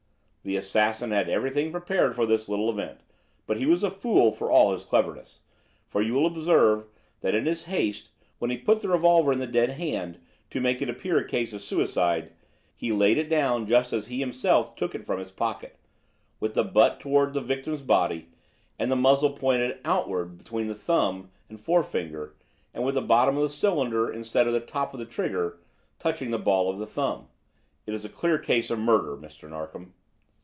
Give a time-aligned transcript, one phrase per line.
[0.43, 3.01] The assassin had everything prepared for this little event;
[3.45, 5.41] but he was a fool, for all his cleverness,
[5.87, 6.85] for you will observe
[7.19, 8.09] that in his haste,
[8.39, 10.17] when he put the revolver in the dead hand
[10.49, 12.31] to make it appear a case of suicide,
[12.75, 15.75] he laid it down just as he himself took it from his pocket,
[16.39, 18.29] with the butt toward the victim's body
[18.79, 22.33] and the muzzle pointing outward between the thumb and forefinger,
[22.73, 25.59] and with the bottom of the cylinder, instead of the top of the trigger,
[25.99, 27.27] touching the ball of the thumb!
[27.85, 29.47] It is a clear case of murder, Mr.
[29.47, 29.93] Narkom."